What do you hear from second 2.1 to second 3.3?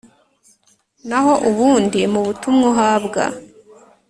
mu butumwa uhabwa